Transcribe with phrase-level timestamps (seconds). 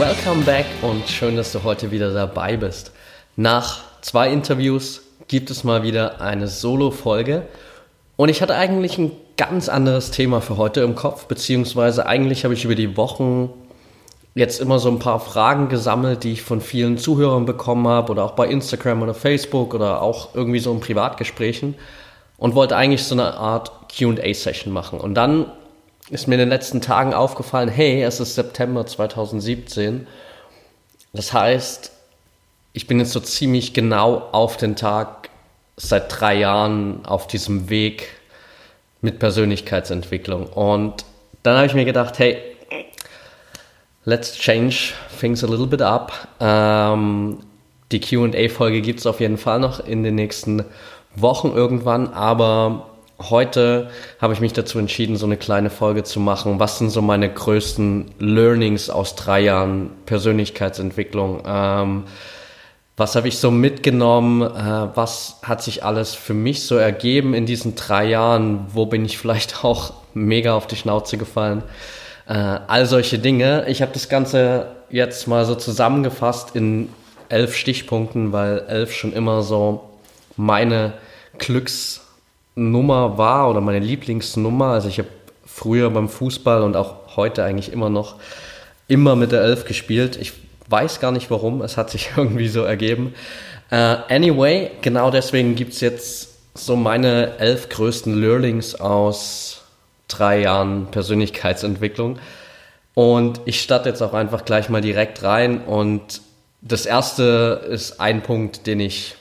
[0.00, 2.90] Welcome back und schön, dass du heute wieder dabei bist.
[3.36, 7.42] Nach zwei Interviews gibt es mal wieder eine Solo-Folge
[8.16, 12.54] und ich hatte eigentlich ein ganz anderes Thema für heute im Kopf, beziehungsweise eigentlich habe
[12.54, 13.50] ich über die Wochen
[14.34, 18.24] jetzt immer so ein paar Fragen gesammelt, die ich von vielen Zuhörern bekommen habe oder
[18.24, 21.74] auch bei Instagram oder Facebook oder auch irgendwie so in Privatgesprächen
[22.38, 24.98] und wollte eigentlich so eine Art QA-Session machen.
[24.98, 25.44] Und dann
[26.10, 30.06] ist mir in den letzten Tagen aufgefallen, hey, es ist September 2017.
[31.12, 31.92] Das heißt,
[32.72, 35.30] ich bin jetzt so ziemlich genau auf den Tag
[35.76, 38.08] seit drei Jahren auf diesem Weg
[39.00, 40.46] mit Persönlichkeitsentwicklung.
[40.46, 41.04] Und
[41.42, 42.38] dann habe ich mir gedacht, hey,
[44.04, 46.12] let's change things a little bit up.
[46.38, 47.38] Ähm,
[47.92, 50.64] die QA-Folge gibt es auf jeden Fall noch in den nächsten
[51.16, 52.89] Wochen irgendwann, aber
[53.28, 53.90] heute
[54.20, 56.58] habe ich mich dazu entschieden, so eine kleine Folge zu machen.
[56.58, 61.42] Was sind so meine größten Learnings aus drei Jahren Persönlichkeitsentwicklung?
[61.46, 62.04] Ähm,
[62.96, 64.42] was habe ich so mitgenommen?
[64.42, 68.66] Äh, was hat sich alles für mich so ergeben in diesen drei Jahren?
[68.72, 71.62] Wo bin ich vielleicht auch mega auf die Schnauze gefallen?
[72.26, 73.64] Äh, all solche Dinge.
[73.68, 76.88] Ich habe das Ganze jetzt mal so zusammengefasst in
[77.28, 79.90] elf Stichpunkten, weil elf schon immer so
[80.36, 80.92] meine
[81.38, 82.02] Glücks
[82.60, 84.66] Nummer war oder meine Lieblingsnummer.
[84.66, 85.08] Also ich habe
[85.46, 88.16] früher beim Fußball und auch heute eigentlich immer noch
[88.86, 90.16] immer mit der Elf gespielt.
[90.16, 90.32] Ich
[90.68, 93.14] weiß gar nicht warum, es hat sich irgendwie so ergeben.
[93.72, 99.62] Uh, anyway, genau deswegen gibt es jetzt so meine elf größten Learnings aus
[100.08, 102.18] drei Jahren Persönlichkeitsentwicklung.
[102.94, 105.62] Und ich starte jetzt auch einfach gleich mal direkt rein.
[105.62, 106.20] Und
[106.60, 109.14] das erste ist ein Punkt, den ich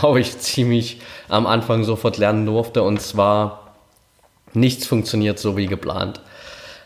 [0.00, 2.82] glaube ich, ziemlich am Anfang sofort lernen durfte.
[2.82, 3.74] Und zwar,
[4.52, 6.20] nichts funktioniert so wie geplant.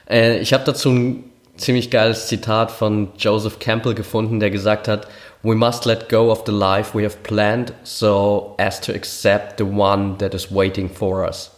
[0.08, 1.24] Äh, ich habe dazu ein
[1.56, 5.06] ziemlich geiles Zitat von Joseph Campbell gefunden, der gesagt hat,
[5.42, 9.64] We must let go of the life we have planned so as to accept the
[9.64, 11.50] one that is waiting for us.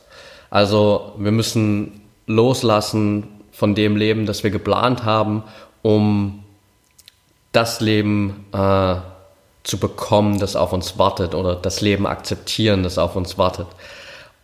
[0.51, 5.45] Also wir müssen loslassen von dem Leben, das wir geplant haben,
[5.83, 6.43] um
[7.53, 8.97] das Leben äh,
[9.67, 13.67] zu bekommen, das auf uns wartet oder das Leben akzeptieren, das auf uns wartet.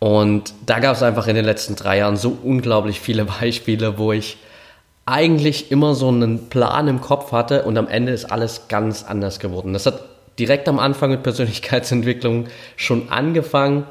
[0.00, 4.12] Und da gab es einfach in den letzten drei Jahren so unglaublich viele Beispiele, wo
[4.12, 4.36] ich
[5.06, 9.38] eigentlich immer so einen Plan im Kopf hatte und am Ende ist alles ganz anders
[9.38, 9.72] geworden.
[9.72, 10.02] Das hat
[10.40, 12.46] direkt am Anfang mit Persönlichkeitsentwicklung
[12.76, 13.84] schon angefangen.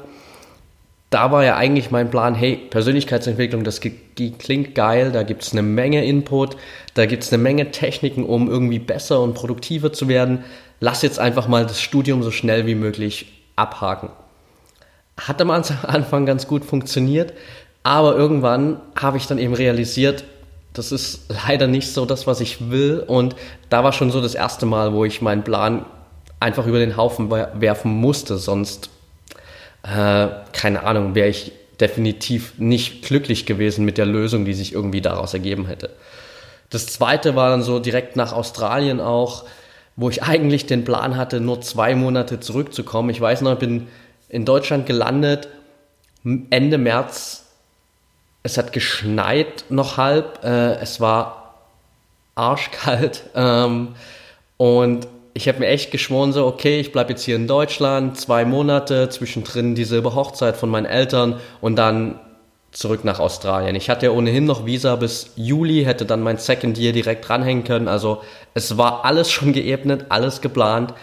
[1.08, 5.62] Da war ja eigentlich mein Plan, hey, Persönlichkeitsentwicklung, das klingt geil, da gibt es eine
[5.62, 6.56] Menge Input,
[6.94, 10.44] da gibt es eine Menge Techniken, um irgendwie besser und produktiver zu werden
[10.82, 14.10] lass jetzt einfach mal das Studium so schnell wie möglich abhaken.
[15.16, 17.32] Hat am Anfang ganz gut funktioniert,
[17.84, 20.24] aber irgendwann habe ich dann eben realisiert,
[20.72, 23.04] das ist leider nicht so das, was ich will.
[23.06, 23.36] Und
[23.68, 25.84] da war schon so das erste Mal, wo ich meinen Plan
[26.40, 28.36] einfach über den Haufen werfen musste.
[28.38, 28.90] Sonst,
[29.84, 35.00] äh, keine Ahnung, wäre ich definitiv nicht glücklich gewesen mit der Lösung, die sich irgendwie
[35.00, 35.90] daraus ergeben hätte.
[36.70, 39.44] Das zweite war dann so direkt nach Australien auch
[39.96, 43.10] wo ich eigentlich den Plan hatte, nur zwei Monate zurückzukommen.
[43.10, 43.88] Ich weiß noch, ich bin
[44.28, 45.48] in Deutschland gelandet,
[46.24, 47.44] Ende März.
[48.42, 50.42] Es hat geschneit noch halb.
[50.44, 51.54] Äh, es war
[52.34, 53.24] arschkalt.
[53.34, 53.94] Ähm,
[54.56, 58.44] und ich habe mir echt geschworen, so, okay, ich bleibe jetzt hier in Deutschland, zwei
[58.44, 62.20] Monate, zwischendrin die Silberhochzeit von meinen Eltern und dann
[62.72, 63.76] zurück nach Australien.
[63.76, 67.64] Ich hatte ja ohnehin noch Visa bis Juli, hätte dann mein Second Year direkt dranhängen
[67.64, 67.86] können.
[67.86, 68.22] Also
[68.54, 70.94] es war alles schon geebnet, alles geplant.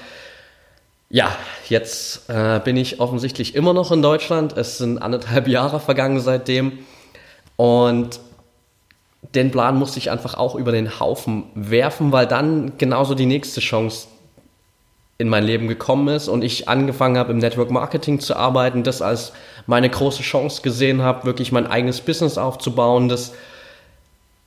[1.10, 1.36] Ja,
[1.68, 4.58] jetzt äh, bin ich offensichtlich immer noch in Deutschland.
[4.58, 6.80] Es sind anderthalb Jahre vergangen seitdem.
[7.56, 8.20] Und
[9.36, 13.60] den Plan musste ich einfach auch über den Haufen werfen, weil dann genauso die nächste
[13.62, 14.08] Chance
[15.20, 19.02] in mein Leben gekommen ist und ich angefangen habe im Network Marketing zu arbeiten, das
[19.02, 19.34] als
[19.70, 23.34] meine große Chance gesehen habe, wirklich mein eigenes Business aufzubauen, das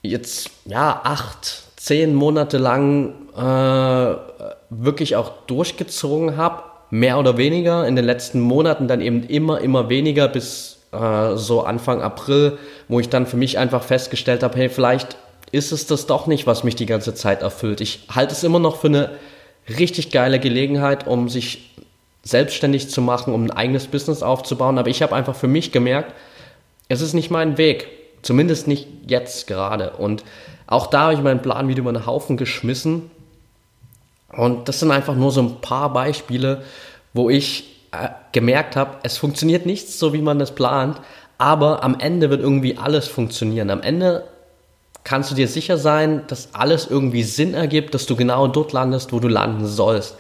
[0.02, 4.16] jetzt ja acht, zehn Monate lang äh,
[4.69, 9.88] wirklich auch durchgezogen habe, mehr oder weniger, in den letzten Monaten dann eben immer, immer
[9.88, 12.58] weniger bis äh, so Anfang April,
[12.88, 15.16] wo ich dann für mich einfach festgestellt habe, hey, vielleicht
[15.52, 17.80] ist es das doch nicht, was mich die ganze Zeit erfüllt.
[17.80, 19.10] Ich halte es immer noch für eine
[19.78, 21.71] richtig geile Gelegenheit, um sich
[22.22, 24.78] selbstständig zu machen, um ein eigenes Business aufzubauen.
[24.78, 26.14] Aber ich habe einfach für mich gemerkt,
[26.88, 27.88] es ist nicht mein Weg.
[28.22, 29.90] Zumindest nicht jetzt gerade.
[29.90, 30.24] Und
[30.66, 33.10] auch da habe ich meinen Plan wieder über den Haufen geschmissen.
[34.28, 36.62] Und das sind einfach nur so ein paar Beispiele,
[37.12, 40.98] wo ich äh, gemerkt habe, es funktioniert nichts so, wie man das plant,
[41.36, 43.69] aber am Ende wird irgendwie alles funktionieren.
[43.69, 44.24] Am Ende
[45.04, 49.12] kannst du dir sicher sein, dass alles irgendwie Sinn ergibt, dass du genau dort landest,
[49.12, 50.16] wo du landen sollst.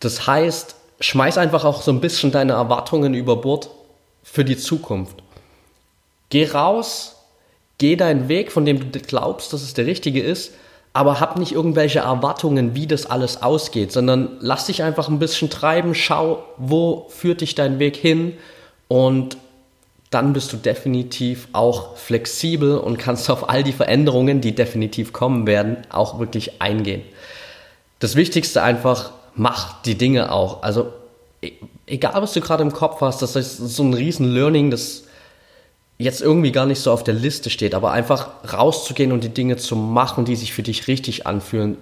[0.00, 3.70] Das heißt, schmeiß einfach auch so ein bisschen deine Erwartungen über Bord
[4.22, 5.22] für die Zukunft.
[6.30, 7.16] Geh raus,
[7.78, 10.52] geh deinen Weg, von dem du glaubst, dass es der richtige ist,
[10.92, 15.48] aber hab nicht irgendwelche Erwartungen, wie das alles ausgeht, sondern lass dich einfach ein bisschen
[15.48, 18.36] treiben, schau, wo führt dich dein Weg hin
[18.88, 19.36] und
[20.10, 25.46] dann bist du definitiv auch flexibel und kannst auf all die Veränderungen, die definitiv kommen
[25.46, 27.02] werden, auch wirklich eingehen.
[27.98, 30.62] Das Wichtigste einfach, mach die Dinge auch.
[30.62, 30.92] Also
[31.40, 31.52] e-,
[31.86, 35.04] egal, was du gerade im Kopf hast, das ist so ein riesen Learning, das
[35.96, 39.56] jetzt irgendwie gar nicht so auf der Liste steht, aber einfach rauszugehen und die Dinge
[39.56, 41.76] zu machen, die sich für dich richtig anfühlen.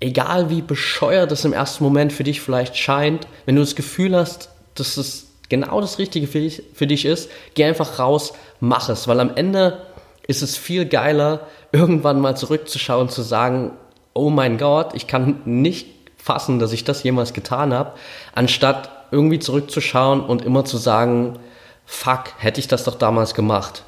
[0.00, 4.14] Egal wie bescheuert es im ersten Moment für dich vielleicht scheint, wenn du das Gefühl
[4.14, 8.90] hast, dass es genau das Richtige für dich, für dich ist, geh einfach raus, mach
[8.90, 9.82] es, weil am Ende
[10.26, 13.72] ist es viel geiler, irgendwann mal zurückzuschauen, zu sagen,
[14.12, 15.97] oh mein Gott, ich kann nicht
[16.28, 17.92] fassen, dass ich das jemals getan habe,
[18.34, 21.38] anstatt irgendwie zurückzuschauen und immer zu sagen,
[21.86, 23.82] fuck, hätte ich das doch damals gemacht.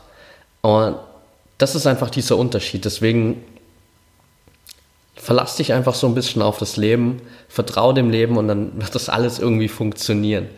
[0.62, 0.96] Und
[1.58, 2.86] das ist einfach dieser Unterschied.
[2.86, 3.44] Deswegen
[5.16, 7.20] verlass dich einfach so ein bisschen auf das Leben,
[7.50, 10.48] vertrau dem Leben und dann wird das alles irgendwie funktionieren.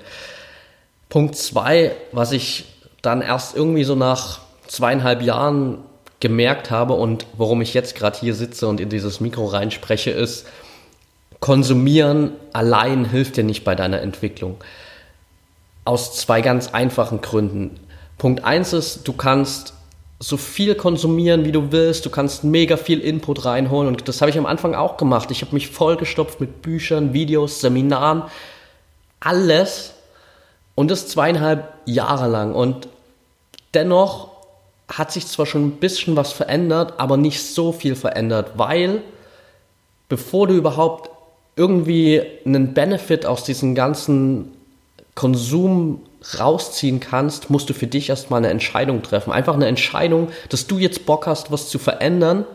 [1.09, 2.65] Punkt zwei, was ich
[3.03, 4.39] dann erst irgendwie so nach
[4.69, 5.79] zweieinhalb Jahren
[6.21, 10.47] gemerkt habe und warum ich jetzt gerade hier sitze und in dieses Mikro reinspreche, ist,
[11.43, 14.59] konsumieren allein hilft dir nicht bei deiner Entwicklung.
[15.85, 17.81] Aus zwei ganz einfachen Gründen.
[18.17, 19.75] Punkt eins ist, du kannst
[20.21, 22.07] so viel konsumieren, wie du willst.
[22.07, 23.89] Du kannst mega viel Input reinholen.
[23.89, 25.33] Und das habe ich am Anfang auch gemacht.
[25.33, 28.23] Ich habe mich vollgestopft mit Büchern, Videos, Seminaren.
[29.19, 29.95] Alles.
[30.77, 32.55] Und das zweieinhalb Jahre lang.
[32.55, 32.87] Und
[33.75, 34.31] dennoch
[34.89, 39.01] hat sich zwar schon ein bisschen was verändert, aber nicht so viel verändert, weil
[40.09, 41.11] bevor du überhaupt
[41.57, 44.53] irgendwie einen Benefit aus diesem ganzen
[45.15, 46.01] Konsum
[46.39, 49.33] rausziehen kannst, musst du für dich erstmal eine Entscheidung treffen.
[49.33, 52.47] Einfach eine Entscheidung, dass du jetzt Bock hast, was zu verändern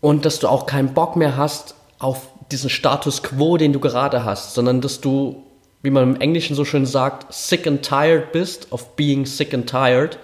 [0.00, 4.24] und dass du auch keinen Bock mehr hast auf diesen Status quo, den du gerade
[4.24, 5.42] hast, sondern dass du,
[5.82, 9.68] wie man im Englischen so schön sagt, sick and tired bist of being sick and
[9.68, 10.18] tired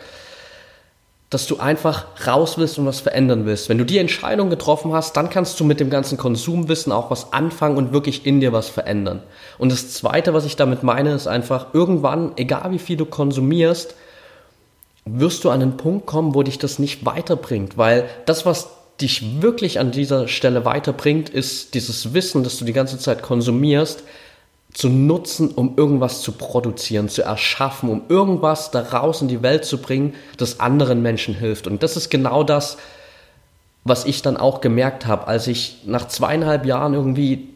[1.30, 3.68] dass du einfach raus willst und was verändern willst.
[3.68, 7.32] Wenn du die Entscheidung getroffen hast, dann kannst du mit dem ganzen Konsumwissen auch was
[7.34, 9.22] anfangen und wirklich in dir was verändern.
[9.58, 13.94] Und das Zweite, was ich damit meine, ist einfach, irgendwann, egal wie viel du konsumierst,
[15.04, 18.70] wirst du an einen Punkt kommen, wo dich das nicht weiterbringt, weil das, was
[19.00, 24.02] dich wirklich an dieser Stelle weiterbringt, ist dieses Wissen, das du die ganze Zeit konsumierst,
[24.72, 29.78] zu nutzen, um irgendwas zu produzieren, zu erschaffen, um irgendwas daraus in die Welt zu
[29.78, 31.66] bringen, das anderen Menschen hilft.
[31.66, 32.76] Und das ist genau das,
[33.84, 37.48] was ich dann auch gemerkt habe, als ich nach zweieinhalb Jahren irgendwie,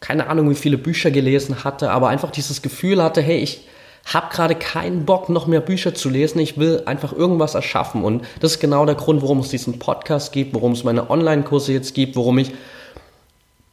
[0.00, 3.66] keine Ahnung, wie viele Bücher gelesen hatte, aber einfach dieses Gefühl hatte, hey, ich
[4.04, 8.02] habe gerade keinen Bock, noch mehr Bücher zu lesen, ich will einfach irgendwas erschaffen.
[8.04, 11.72] Und das ist genau der Grund, warum es diesen Podcast gibt, warum es meine Online-Kurse
[11.72, 12.52] jetzt gibt, warum ich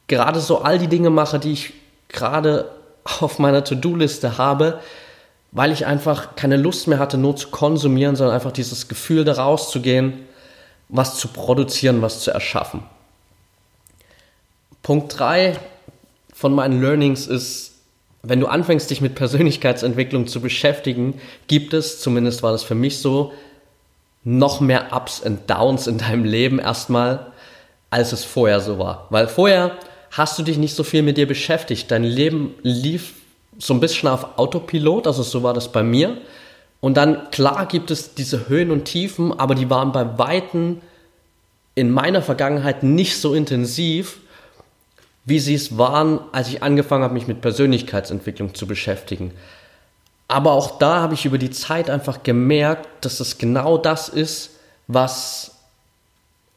[0.08, 1.74] gerade so all die Dinge mache, die ich
[2.10, 2.70] gerade
[3.20, 4.80] auf meiner To-Do-Liste habe,
[5.52, 9.34] weil ich einfach keine Lust mehr hatte, nur zu konsumieren, sondern einfach dieses Gefühl, da
[9.34, 10.26] rauszugehen,
[10.90, 12.84] was zu produzieren, was zu erschaffen.
[14.84, 15.58] Punkt 3
[16.34, 17.72] von meinen Learnings ist,
[18.22, 23.00] wenn du anfängst, dich mit Persönlichkeitsentwicklung zu beschäftigen, gibt es, zumindest war das für mich
[23.00, 23.32] so,
[24.24, 27.28] noch mehr Ups und Downs in deinem Leben erstmal,
[27.92, 29.08] als es vorher so war.
[29.12, 29.78] Weil vorher
[30.16, 31.92] hast du dich nicht so viel mit dir beschäftigt.
[31.92, 33.14] Dein Leben lief
[33.60, 36.18] so ein bisschen auf Autopilot, also so war das bei mir.
[36.80, 40.82] Und dann, klar, gibt es diese Höhen und Tiefen, aber die waren bei Weitem
[41.74, 44.20] in meiner Vergangenheit nicht so intensiv,
[45.26, 49.34] wie sie es waren, als ich angefangen habe, mich mit Persönlichkeitsentwicklung zu beschäftigen.
[50.30, 54.52] Aber auch da habe ich über die Zeit einfach gemerkt, dass es genau das ist,
[54.88, 55.55] was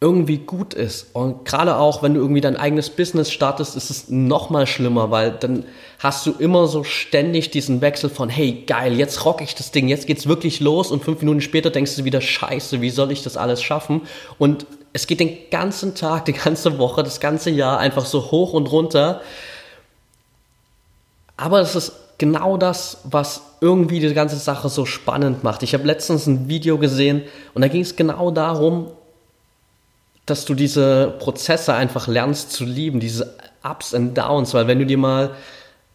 [0.00, 1.08] irgendwie gut ist.
[1.12, 5.10] Und gerade auch, wenn du irgendwie dein eigenes Business startest, ist es noch mal schlimmer,
[5.10, 5.64] weil dann
[5.98, 9.88] hast du immer so ständig diesen Wechsel von, hey, geil, jetzt rock ich das Ding,
[9.88, 13.24] jetzt geht's wirklich los und fünf Minuten später denkst du wieder, scheiße, wie soll ich
[13.24, 14.02] das alles schaffen?
[14.38, 18.52] Und es geht den ganzen Tag, die ganze Woche, das ganze Jahr einfach so hoch
[18.52, 19.20] und runter.
[21.36, 25.64] Aber es ist genau das, was irgendwie die ganze Sache so spannend macht.
[25.64, 27.22] Ich habe letztens ein Video gesehen
[27.54, 28.92] und da ging es genau darum,
[30.30, 34.86] dass du diese Prozesse einfach lernst zu lieben, diese Ups und Downs, weil wenn du
[34.86, 35.30] dir mal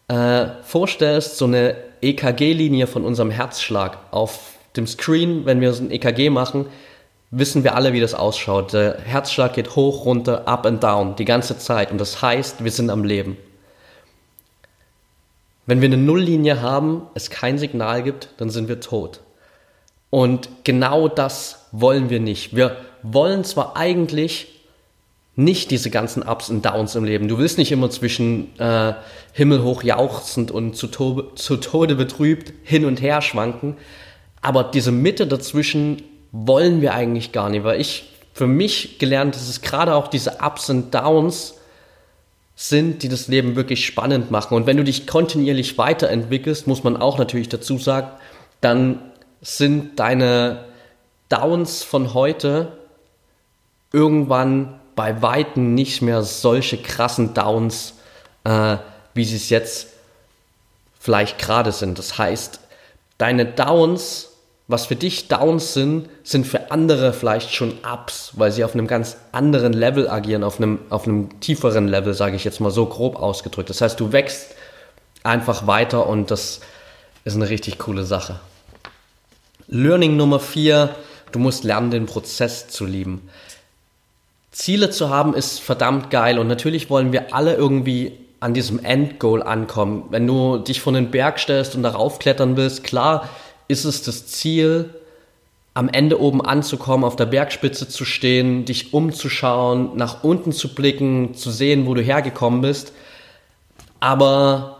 [0.08, 5.90] äh, vorstellst, so eine EKG-Linie von unserem Herzschlag auf dem Screen, wenn wir so ein
[5.90, 6.66] EKG machen,
[7.30, 8.72] wissen wir alle, wie das ausschaut.
[8.72, 12.70] Der Herzschlag geht hoch, runter, up and down die ganze Zeit und das heißt, wir
[12.70, 13.36] sind am Leben.
[15.66, 19.20] Wenn wir eine Nulllinie haben, es kein Signal gibt, dann sind wir tot.
[20.10, 22.54] Und genau das wollen wir nicht.
[22.54, 24.48] Wir wollen zwar eigentlich
[25.36, 27.28] nicht diese ganzen Ups und Downs im Leben.
[27.28, 28.94] Du willst nicht immer zwischen äh,
[29.32, 33.76] himmelhoch jauchzend und zu, to zu Tode betrübt hin und her schwanken.
[34.40, 39.48] Aber diese Mitte dazwischen wollen wir eigentlich gar nicht, weil ich für mich gelernt, dass
[39.48, 41.54] es gerade auch diese Ups und Downs
[42.56, 44.54] sind, die das Leben wirklich spannend machen.
[44.54, 48.08] Und wenn du dich kontinuierlich weiterentwickelst, muss man auch natürlich dazu sagen,
[48.60, 49.00] dann
[49.40, 50.64] sind deine
[51.28, 52.72] Downs von heute
[53.94, 57.94] irgendwann bei Weitem nicht mehr solche krassen Downs,
[58.44, 58.76] äh,
[59.14, 59.88] wie sie es jetzt
[61.00, 61.98] vielleicht gerade sind.
[61.98, 62.60] Das heißt,
[63.18, 64.28] deine Downs
[64.66, 68.86] was für dich Downs sind, sind für andere vielleicht schon Ups, weil sie auf einem
[68.86, 72.86] ganz anderen Level agieren, auf einem, auf einem tieferen Level, sage ich jetzt mal so
[72.86, 73.68] grob ausgedrückt.
[73.68, 74.54] Das heißt, du wächst
[75.22, 76.60] einfach weiter und das
[77.24, 78.40] ist eine richtig coole Sache.
[79.66, 80.94] Learning Nummer vier,
[81.32, 83.28] du musst lernen, den Prozess zu lieben.
[84.54, 89.42] Ziele zu haben ist verdammt geil und natürlich wollen wir alle irgendwie an diesem Endgoal
[89.42, 90.04] ankommen.
[90.10, 93.28] Wenn du dich von den Berg stellst und darauf klettern willst, klar,
[93.66, 94.90] ist es das Ziel,
[95.74, 101.34] am Ende oben anzukommen, auf der Bergspitze zu stehen, dich umzuschauen, nach unten zu blicken,
[101.34, 102.92] zu sehen, wo du hergekommen bist.
[103.98, 104.78] Aber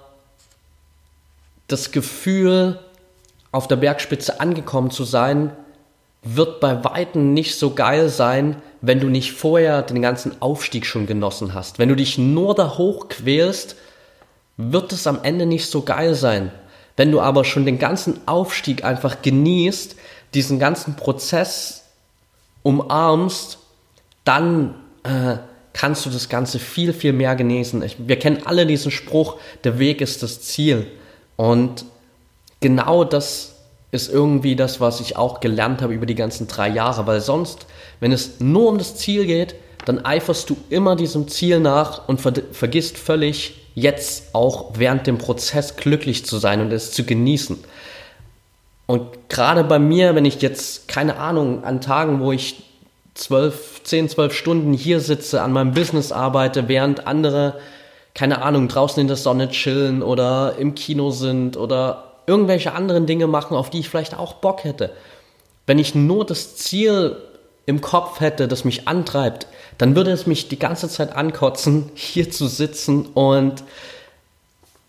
[1.66, 2.78] das Gefühl,
[3.50, 5.50] auf der Bergspitze angekommen zu sein,
[6.24, 11.06] wird bei Weitem nicht so geil sein, wenn du nicht vorher den ganzen Aufstieg schon
[11.06, 11.78] genossen hast.
[11.78, 13.76] Wenn du dich nur da hoch quälst,
[14.56, 16.50] wird es am Ende nicht so geil sein.
[16.96, 19.96] Wenn du aber schon den ganzen Aufstieg einfach genießt,
[20.32, 21.84] diesen ganzen Prozess
[22.62, 23.58] umarmst,
[24.24, 25.36] dann äh,
[25.72, 27.82] kannst du das Ganze viel, viel mehr genießen.
[27.82, 30.86] Ich, wir kennen alle diesen Spruch, der Weg ist das Ziel.
[31.36, 31.84] Und
[32.60, 33.53] genau das
[33.94, 37.66] ist irgendwie das, was ich auch gelernt habe über die ganzen drei Jahre, weil sonst,
[38.00, 42.20] wenn es nur um das Ziel geht, dann eiferst du immer diesem Ziel nach und
[42.20, 47.58] ver vergisst völlig, jetzt auch während dem Prozess glücklich zu sein und es zu genießen.
[48.86, 52.64] Und gerade bei mir, wenn ich jetzt, keine Ahnung, an Tagen, wo ich
[53.14, 57.60] zwölf, zehn, zwölf Stunden hier sitze, an meinem Business arbeite, während andere,
[58.12, 63.26] keine Ahnung, draußen in der Sonne chillen oder im Kino sind oder irgendwelche anderen Dinge
[63.26, 64.92] machen, auf die ich vielleicht auch Bock hätte.
[65.66, 67.16] Wenn ich nur das Ziel
[67.66, 69.46] im Kopf hätte, das mich antreibt,
[69.78, 73.64] dann würde es mich die ganze Zeit ankotzen, hier zu sitzen und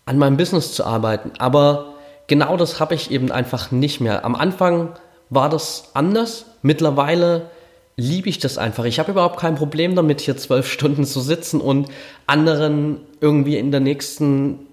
[0.04, 1.32] an meinem Business zu arbeiten.
[1.38, 1.94] Aber
[2.26, 4.24] genau das habe ich eben einfach nicht mehr.
[4.24, 4.90] Am Anfang
[5.30, 6.46] war das anders.
[6.62, 7.50] Mittlerweile
[7.96, 8.84] liebe ich das einfach.
[8.84, 11.88] Ich habe überhaupt kein Problem damit, hier zwölf Stunden zu sitzen und
[12.26, 14.66] anderen irgendwie in der nächsten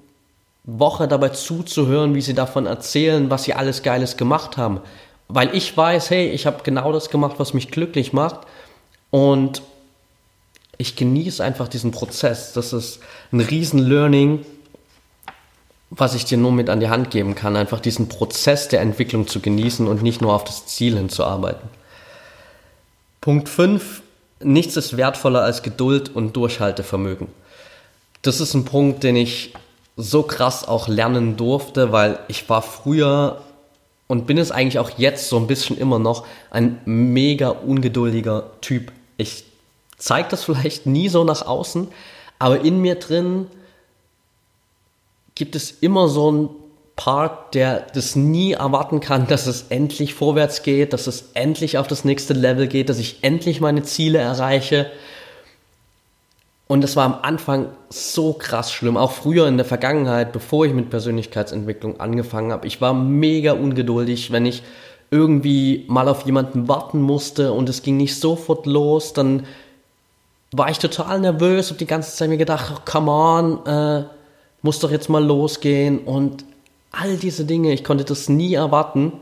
[0.64, 4.80] Woche dabei zuzuhören, wie sie davon erzählen, was sie alles Geiles gemacht haben.
[5.28, 8.42] Weil ich weiß, hey, ich habe genau das gemacht, was mich glücklich macht.
[9.10, 9.62] Und
[10.78, 12.54] ich genieße einfach diesen Prozess.
[12.54, 13.00] Das ist
[13.32, 14.46] ein riesen Learning,
[15.90, 17.56] was ich dir nur mit an die Hand geben kann.
[17.56, 21.70] Einfach diesen Prozess der Entwicklung zu genießen und nicht nur auf das Ziel hinzuarbeiten.
[23.22, 24.02] Punkt 5.
[24.42, 27.28] Nichts ist wertvoller als Geduld und Durchhaltevermögen.
[28.22, 29.54] Das ist ein Punkt, den ich
[29.96, 33.42] so krass auch lernen durfte, weil ich war früher
[34.08, 38.92] und bin es eigentlich auch jetzt so ein bisschen immer noch ein mega ungeduldiger Typ.
[39.18, 39.46] Ich
[39.98, 41.88] zeige das vielleicht nie so nach außen,
[42.40, 43.48] aber in mir drin
[45.36, 46.50] gibt es immer so ein
[46.96, 51.88] Part, der das nie erwarten kann, dass es endlich vorwärts geht, dass es endlich auf
[51.88, 54.92] das nächste Level geht, dass ich endlich meine Ziele erreiche.
[56.68, 58.98] Und das war am Anfang so krass schlimm.
[58.98, 62.68] Auch früher in der Vergangenheit, bevor ich mit Persönlichkeitsentwicklung angefangen habe.
[62.68, 64.64] Ich war mega ungeduldig, wenn ich
[65.12, 69.46] irgendwie mal auf jemanden warten musste und es ging nicht sofort los, dann
[70.52, 74.06] war ich total nervös, habe die ganze Zeit mir gedacht, oh, come on, äh,
[74.64, 76.46] muss doch jetzt mal losgehen und
[76.92, 79.14] all diese Dinge, ich konnte das nie erwarten.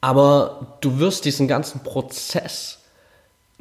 [0.00, 2.81] Aber du wirst diesen ganzen Prozess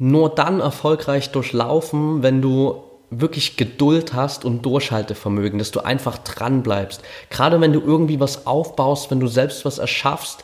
[0.03, 2.81] nur dann erfolgreich durchlaufen, wenn du
[3.11, 7.03] wirklich Geduld hast und Durchhaltevermögen, dass du einfach dran bleibst.
[7.29, 10.43] Gerade wenn du irgendwie was aufbaust, wenn du selbst was erschaffst,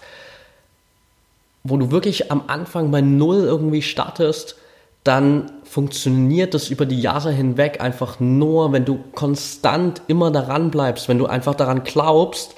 [1.63, 4.57] wo du wirklich am Anfang bei Null irgendwie startest,
[5.03, 11.09] dann funktioniert das über die Jahre hinweg einfach nur, wenn du konstant immer daran bleibst,
[11.09, 12.53] wenn du einfach daran glaubst,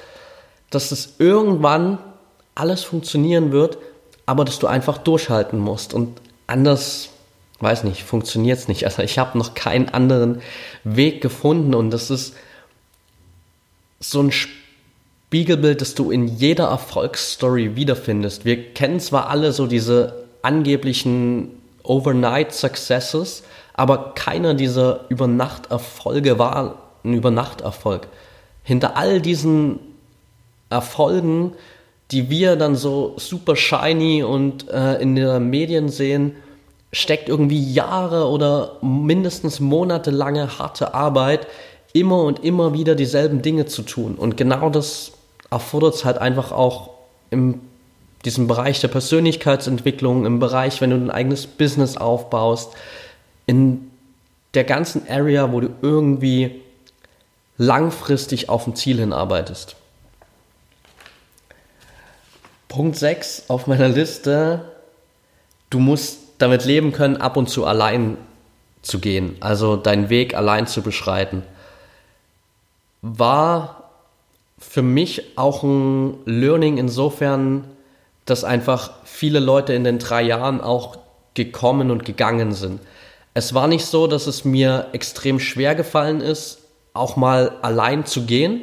[0.69, 1.97] dass es irgendwann
[2.55, 3.77] alles funktionieren wird,
[4.25, 7.09] aber dass du einfach durchhalten musst und anders
[7.59, 8.85] weiß nicht, funktioniert es nicht.
[8.85, 10.41] Also ich habe noch keinen anderen
[10.83, 12.35] Weg gefunden und das ist
[13.99, 18.45] so ein Spiegelbild, das du in jeder Erfolgsstory wiederfindest.
[18.45, 21.51] Wir kennen zwar alle so diese angeblichen
[21.83, 28.07] Overnight Successes, aber keiner dieser Übernachterfolge war ein Übernachterfolg.
[28.63, 29.79] Hinter all diesen
[30.69, 31.53] Erfolgen,
[32.11, 36.35] die wir dann so super shiny und äh, in den Medien sehen,
[36.91, 41.47] steckt irgendwie Jahre oder mindestens monatelange harte Arbeit,
[41.93, 44.15] immer und immer wieder dieselben Dinge zu tun.
[44.15, 45.11] Und genau das
[45.51, 46.91] erfordert es halt einfach auch
[47.29, 47.61] in
[48.25, 52.73] diesem Bereich der Persönlichkeitsentwicklung, im Bereich, wenn du ein eigenes Business aufbaust,
[53.45, 53.91] in
[54.55, 56.61] der ganzen Area, wo du irgendwie
[57.57, 59.75] langfristig auf ein Ziel hinarbeitest.
[62.79, 64.61] Punkt 6 auf meiner Liste,
[65.69, 68.15] du musst damit leben können, ab und zu allein
[68.83, 71.43] zu gehen, also deinen Weg allein zu beschreiten,
[73.01, 73.89] war
[74.57, 77.65] für mich auch ein Learning insofern,
[78.23, 80.99] dass einfach viele Leute in den drei Jahren auch
[81.33, 82.79] gekommen und gegangen sind.
[83.33, 86.59] Es war nicht so, dass es mir extrem schwer gefallen ist,
[86.93, 88.61] auch mal allein zu gehen,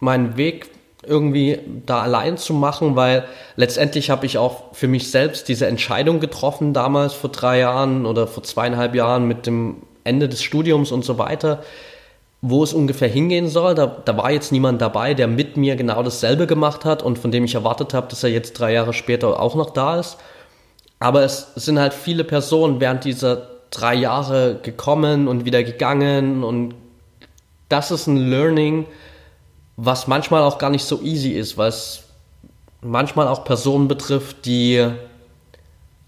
[0.00, 0.68] meinen Weg
[1.06, 3.24] irgendwie da allein zu machen, weil
[3.56, 8.26] letztendlich habe ich auch für mich selbst diese Entscheidung getroffen, damals vor drei Jahren oder
[8.26, 11.62] vor zweieinhalb Jahren mit dem Ende des Studiums und so weiter,
[12.42, 13.74] wo es ungefähr hingehen soll.
[13.74, 17.30] Da, da war jetzt niemand dabei, der mit mir genau dasselbe gemacht hat und von
[17.30, 20.18] dem ich erwartet habe, dass er jetzt drei Jahre später auch noch da ist.
[20.98, 26.74] Aber es sind halt viele Personen während dieser drei Jahre gekommen und wieder gegangen und
[27.68, 28.86] das ist ein Learning,
[29.76, 32.04] was manchmal auch gar nicht so easy ist, es
[32.80, 34.86] manchmal auch Personen betrifft, die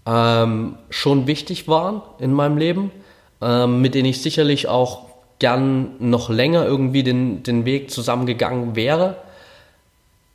[0.05, 2.91] ähm, schon wichtig waren in meinem Leben,
[3.41, 5.05] ähm, mit denen ich sicherlich auch
[5.39, 9.17] gern noch länger irgendwie den, den Weg zusammengegangen wäre.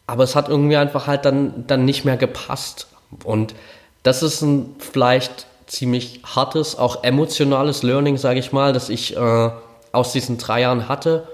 [0.06, 2.88] Aber es hat irgendwie einfach halt dann, dann nicht mehr gepasst.
[3.24, 3.54] Und
[4.02, 9.50] das ist ein vielleicht ziemlich hartes, auch emotionales Learning, sage ich mal, das ich äh,
[9.92, 11.26] aus diesen drei Jahren hatte,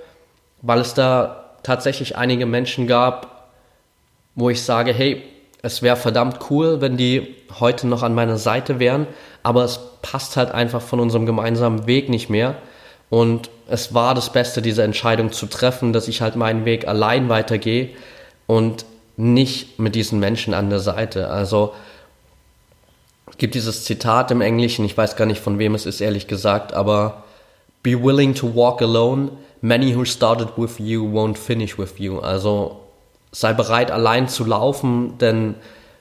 [0.62, 3.50] weil es da tatsächlich einige Menschen gab,
[4.34, 5.22] wo ich sage, hey,
[5.62, 9.06] es wäre verdammt cool, wenn die heute noch an meiner Seite wären,
[9.42, 12.56] aber es passt halt einfach von unserem gemeinsamen Weg nicht mehr.
[13.10, 17.28] Und es war das Beste, diese Entscheidung zu treffen, dass ich halt meinen Weg allein
[17.28, 17.90] weitergehe
[18.46, 18.84] und
[19.16, 21.28] nicht mit diesen Menschen an der Seite.
[21.28, 21.74] Also
[23.30, 26.28] es gibt dieses Zitat im Englischen, ich weiß gar nicht von wem es ist, ehrlich
[26.28, 27.24] gesagt, aber
[27.82, 32.20] be willing to walk alone many who started with you won't finish with you.
[32.20, 32.80] Also
[33.32, 35.54] sei bereit, allein zu laufen, denn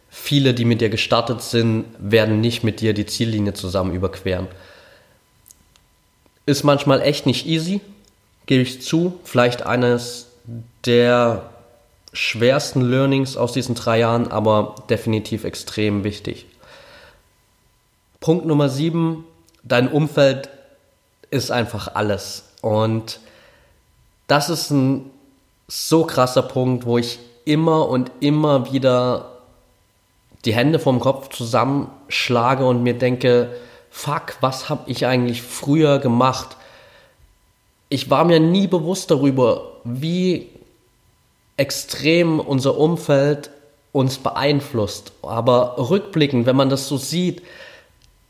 [0.10, 4.48] viele, die mit dir gestartet sind, werden nicht mit dir die Ziellinie zusammen überqueren.
[6.46, 7.82] Ist manchmal echt nicht easy,
[8.46, 9.20] gebe ich zu.
[9.24, 10.28] Vielleicht eines
[10.86, 11.50] der
[12.14, 16.46] schwersten Learnings aus diesen drei Jahren, aber definitiv extrem wichtig.
[18.20, 19.26] Punkt Nummer sieben,
[19.64, 20.50] dein Umfeld
[21.30, 22.46] ist einfach alles.
[22.62, 23.20] Und
[24.28, 25.10] das ist ein
[25.68, 29.38] so krasser Punkt, wo ich immer und immer wieder
[30.46, 33.50] die Hände vom Kopf zusammenschlage und mir denke,
[33.90, 36.58] fuck, was habe ich eigentlich früher gemacht?
[37.90, 40.50] Ich war mir nie bewusst darüber, wie
[41.56, 43.50] extrem unser Umfeld
[43.92, 45.14] uns beeinflusst.
[45.24, 47.42] Aber rückblickend, wenn man das so sieht,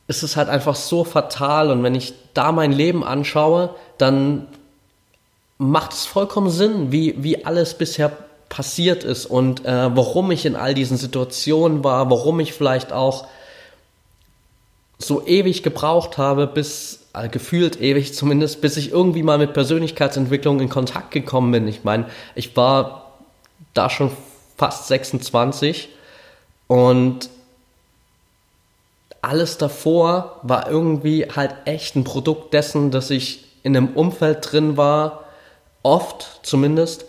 [0.07, 1.69] ist es halt einfach so fatal.
[1.69, 4.47] Und wenn ich da mein Leben anschaue, dann
[5.57, 8.11] macht es vollkommen Sinn, wie, wie alles bisher
[8.49, 13.27] passiert ist und äh, warum ich in all diesen Situationen war, warum ich vielleicht auch
[14.99, 20.59] so ewig gebraucht habe, bis äh, gefühlt ewig zumindest, bis ich irgendwie mal mit Persönlichkeitsentwicklung
[20.59, 21.67] in Kontakt gekommen bin.
[21.67, 23.11] Ich meine, ich war
[23.73, 24.11] da schon
[24.55, 25.89] fast 26
[26.67, 27.29] und
[29.21, 34.77] alles davor war irgendwie halt echt ein Produkt dessen, dass ich in einem Umfeld drin
[34.77, 35.25] war,
[35.83, 37.05] oft zumindest,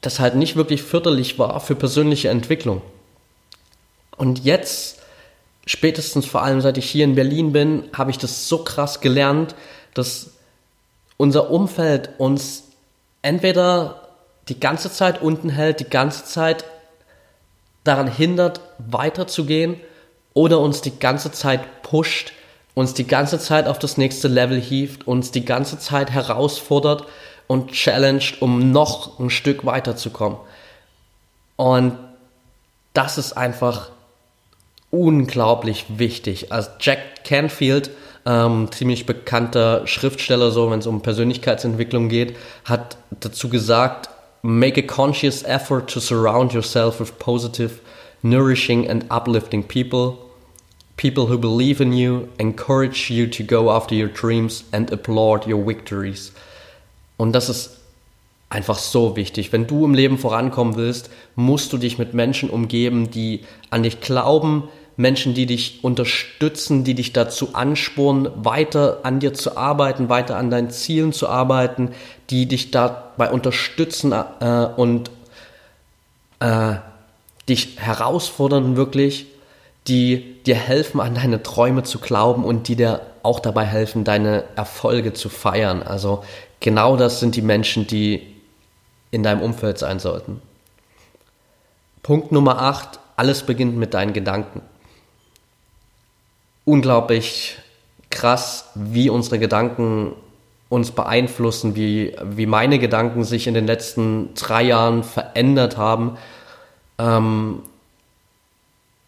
[0.00, 2.82] das halt nicht wirklich förderlich war für persönliche Entwicklung.
[4.16, 4.98] Und jetzt
[5.66, 9.54] spätestens vor allem seit ich hier in Berlin bin, habe ich das so krass gelernt,
[9.94, 10.30] dass
[11.16, 12.64] unser Umfeld uns
[13.22, 14.08] entweder
[14.48, 16.64] die ganze Zeit unten hält, die ganze Zeit
[17.84, 19.80] daran hindert, weiterzugehen
[20.34, 22.32] oder uns die ganze Zeit pusht,
[22.74, 27.06] uns die ganze Zeit auf das nächste Level hieft, uns die ganze Zeit herausfordert
[27.50, 30.38] und challenged, um noch ein Stück weiterzukommen.
[31.56, 31.98] Und
[32.92, 33.90] das ist einfach
[34.92, 36.52] unglaublich wichtig.
[36.52, 37.90] Also Jack Canfield,
[38.24, 44.10] ähm, ziemlich bekannter Schriftsteller, so wenn es um Persönlichkeitsentwicklung geht, hat dazu gesagt,
[44.42, 47.80] make a conscious effort to surround yourself with positive,
[48.22, 50.18] nourishing and uplifting people.
[50.96, 55.66] People who believe in you, encourage you to go after your dreams and applaud your
[55.66, 56.30] victories.
[57.20, 57.72] Und das ist
[58.48, 59.52] einfach so wichtig.
[59.52, 64.00] Wenn du im Leben vorankommen willst, musst du dich mit Menschen umgeben, die an dich
[64.00, 70.38] glauben, Menschen, die dich unterstützen, die dich dazu anspornen, weiter an dir zu arbeiten, weiter
[70.38, 71.90] an deinen Zielen zu arbeiten,
[72.30, 75.10] die dich dabei unterstützen äh, und
[76.38, 76.76] äh,
[77.50, 79.26] dich herausfordern wirklich,
[79.88, 84.44] die dir helfen, an deine Träume zu glauben und die dir auch dabei helfen, deine
[84.56, 85.82] Erfolge zu feiern.
[85.82, 86.22] Also
[86.60, 88.26] genau das sind die Menschen, die
[89.10, 90.40] in deinem Umfeld sein sollten.
[92.02, 94.62] Punkt Nummer 8, alles beginnt mit deinen Gedanken.
[96.64, 97.56] Unglaublich
[98.10, 100.14] krass, wie unsere Gedanken
[100.68, 106.16] uns beeinflussen, wie, wie meine Gedanken sich in den letzten drei Jahren verändert haben.
[106.98, 107.62] Ähm,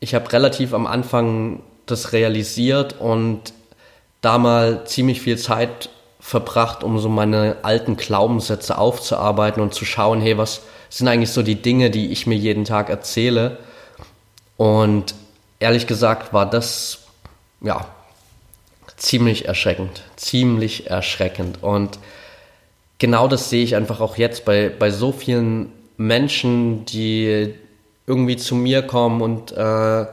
[0.00, 3.52] ich habe relativ am Anfang das realisiert und
[4.20, 5.88] da mal ziemlich viel Zeit
[6.22, 11.42] verbracht, um so meine alten Glaubenssätze aufzuarbeiten und zu schauen, hey, was sind eigentlich so
[11.42, 13.58] die Dinge, die ich mir jeden Tag erzähle?
[14.56, 15.16] Und
[15.58, 17.00] ehrlich gesagt war das,
[17.60, 17.86] ja,
[18.96, 21.60] ziemlich erschreckend, ziemlich erschreckend.
[21.60, 21.98] Und
[22.98, 27.52] genau das sehe ich einfach auch jetzt bei, bei so vielen Menschen, die
[28.06, 30.06] irgendwie zu mir kommen und äh,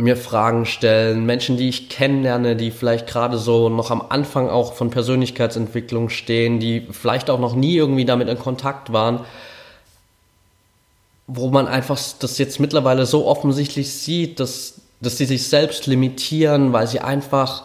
[0.00, 4.74] mir Fragen stellen, Menschen, die ich kennenlerne, die vielleicht gerade so noch am Anfang auch
[4.74, 9.20] von Persönlichkeitsentwicklung stehen, die vielleicht auch noch nie irgendwie damit in Kontakt waren,
[11.26, 16.72] wo man einfach das jetzt mittlerweile so offensichtlich sieht, dass, dass sie sich selbst limitieren,
[16.72, 17.64] weil sie einfach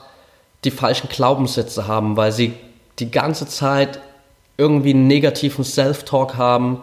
[0.63, 2.53] die falschen Glaubenssätze haben, weil sie
[2.99, 3.99] die ganze Zeit
[4.57, 6.81] irgendwie einen negativen Self-Talk haben.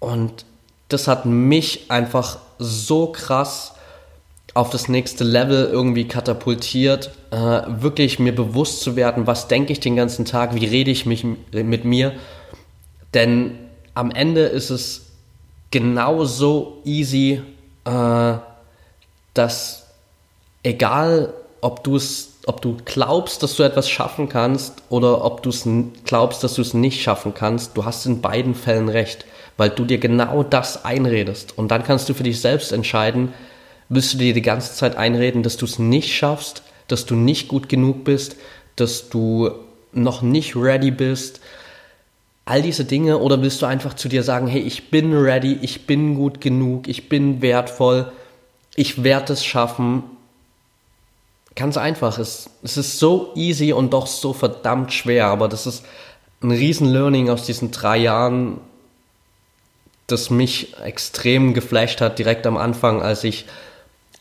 [0.00, 0.44] Und
[0.88, 3.74] das hat mich einfach so krass
[4.54, 9.80] auf das nächste Level irgendwie katapultiert, äh, wirklich mir bewusst zu werden, was denke ich
[9.80, 12.12] den ganzen Tag, wie rede ich mich mit mir.
[13.14, 13.58] Denn
[13.94, 15.06] am Ende ist es
[15.70, 17.42] genauso easy,
[17.84, 18.34] äh,
[19.34, 19.86] dass
[20.62, 25.50] egal ob du es ob du glaubst, dass du etwas schaffen kannst oder ob du
[25.50, 25.68] es
[26.04, 29.26] glaubst, dass du es nicht schaffen kannst, du hast in beiden Fällen recht
[29.58, 31.58] weil du dir genau das einredest.
[31.58, 33.34] Und dann kannst du für dich selbst entscheiden,
[33.90, 37.48] willst du dir die ganze Zeit einreden, dass du es nicht schaffst, dass du nicht
[37.48, 38.36] gut genug bist,
[38.76, 39.50] dass du
[39.92, 41.40] noch nicht ready bist,
[42.44, 45.86] all diese Dinge, oder willst du einfach zu dir sagen, hey, ich bin ready, ich
[45.86, 48.10] bin gut genug, ich bin wertvoll,
[48.74, 50.04] ich werde es schaffen.
[51.56, 55.84] Ganz einfach, es, es ist so easy und doch so verdammt schwer, aber das ist
[56.40, 58.60] ein riesen Learning aus diesen drei Jahren,
[60.08, 63.44] das mich extrem geflasht hat, direkt am Anfang, als ich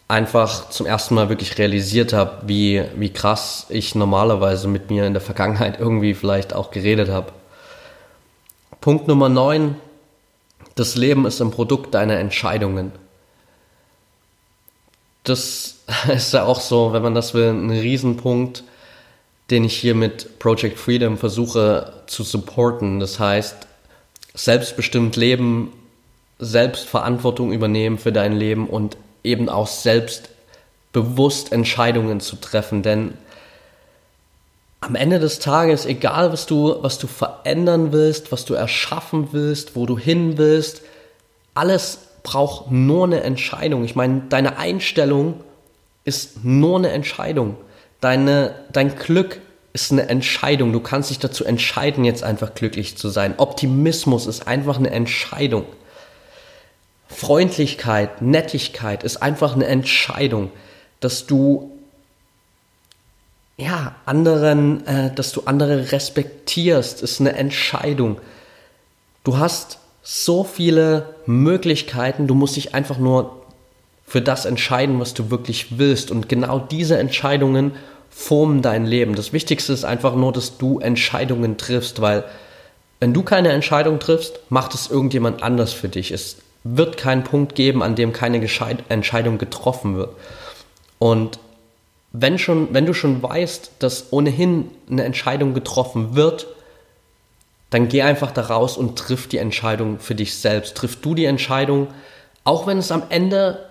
[0.08, 5.14] einfach zum ersten Mal wirklich realisiert habe, wie, wie krass ich normalerweise mit mir in
[5.14, 7.32] der Vergangenheit irgendwie vielleicht auch geredet habe.
[8.82, 9.76] Punkt Nummer 9.
[10.76, 12.92] Das Leben ist ein Produkt deiner Entscheidungen.
[15.24, 18.64] Das ist ja auch so, wenn man das will, ein Riesenpunkt,
[19.50, 23.00] den ich hier mit Project Freedom versuche zu supporten.
[23.00, 23.67] Das heißt,
[24.38, 25.74] selbstbestimmt leben,
[26.40, 30.30] Selbstverantwortung übernehmen für dein Leben und eben auch selbst
[30.94, 33.14] bewusst Entscheidungen zu treffen, denn
[34.80, 39.76] am Ende des Tages, egal was du, was du verändern willst, was du erschaffen willst,
[39.76, 40.84] wo du hin willst,
[41.56, 43.84] alles braucht nur eine Entscheidung.
[43.84, 45.42] Ich meine, deine Einstellung
[46.06, 47.58] ist nur eine Entscheidung.
[48.02, 49.42] Deine, dein Glück
[49.78, 50.74] ist eine Entscheidung.
[50.74, 53.36] Du kannst dich dazu entscheiden, jetzt einfach glücklich zu sein.
[53.38, 55.66] Optimismus ist einfach eine Entscheidung.
[57.08, 60.50] Freundlichkeit, Nettigkeit ist einfach eine Entscheidung,
[61.00, 61.72] dass du
[63.56, 68.20] ja anderen, äh, dass du andere respektierst, ist eine Entscheidung.
[69.24, 73.46] Du hast so viele Möglichkeiten, du musst dich einfach nur
[74.08, 76.10] für das entscheiden, was du wirklich willst.
[76.10, 77.74] Und genau diese Entscheidungen
[78.10, 79.16] formen dein Leben.
[79.16, 82.24] Das Wichtigste ist einfach nur, dass du Entscheidungen triffst, weil
[83.00, 86.12] wenn du keine Entscheidung triffst, macht es irgendjemand anders für dich.
[86.12, 88.42] Es wird keinen Punkt geben, an dem keine
[88.90, 90.16] Entscheidung getroffen wird.
[91.00, 91.40] Und
[92.12, 96.48] wenn, schon, wenn du schon weißt, dass ohnehin eine Entscheidung getroffen wird,
[97.70, 100.76] dann geh einfach da raus und triff die Entscheidung für dich selbst.
[100.76, 101.88] Triff du die Entscheidung,
[102.44, 103.67] auch wenn es am Ende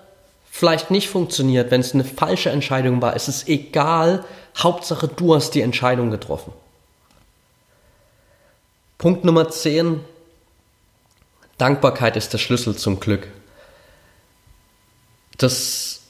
[0.57, 4.25] vielleicht nicht funktioniert, wenn es eine falsche Entscheidung war, ist es egal.
[4.57, 6.51] Hauptsache, du hast die Entscheidung getroffen.
[8.97, 10.01] Punkt Nummer 10.
[11.59, 13.29] Dankbarkeit ist der Schlüssel zum Glück.
[15.37, 16.01] Das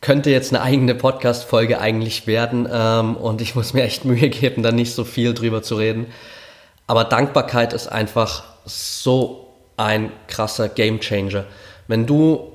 [0.00, 4.62] könnte jetzt eine eigene Podcast-Folge eigentlich werden ähm, und ich muss mir echt Mühe geben,
[4.62, 6.06] da nicht so viel drüber zu reden.
[6.86, 11.46] Aber Dankbarkeit ist einfach so ein krasser Gamechanger.
[11.88, 12.52] Wenn du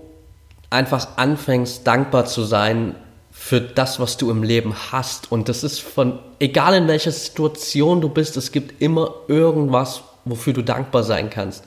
[0.69, 2.95] einfach anfängst, dankbar zu sein
[3.31, 5.31] für das, was du im Leben hast.
[5.31, 10.53] Und das ist von, egal in welcher Situation du bist, es gibt immer irgendwas, wofür
[10.53, 11.63] du dankbar sein kannst.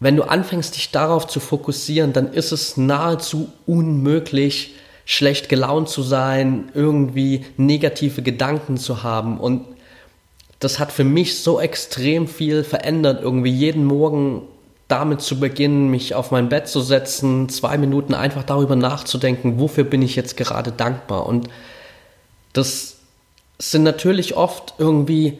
[0.00, 6.02] Wenn du anfängst, dich darauf zu fokussieren, dann ist es nahezu unmöglich, schlecht gelaunt zu
[6.02, 9.40] sein, irgendwie negative Gedanken zu haben.
[9.40, 9.64] Und
[10.60, 14.42] das hat für mich so extrem viel verändert, irgendwie jeden Morgen
[14.88, 19.84] damit zu beginnen, mich auf mein Bett zu setzen, zwei Minuten einfach darüber nachzudenken, wofür
[19.84, 21.26] bin ich jetzt gerade dankbar.
[21.26, 21.48] Und
[22.54, 22.96] das
[23.58, 25.38] sind natürlich oft irgendwie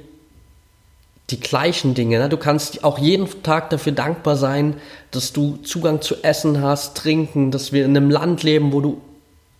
[1.30, 2.18] die gleichen Dinge.
[2.18, 2.28] Ne?
[2.28, 4.76] Du kannst auch jeden Tag dafür dankbar sein,
[5.10, 9.00] dass du Zugang zu Essen hast, Trinken, dass wir in einem Land leben, wo du